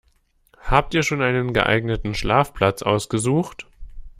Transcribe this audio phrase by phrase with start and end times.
[0.63, 3.67] Habt ihr schon einen geeigneten Schlafplatz ausgesucht?